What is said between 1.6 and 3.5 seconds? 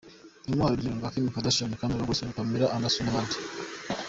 Kendra Wilkinson, Pamela Anderson n’abandi.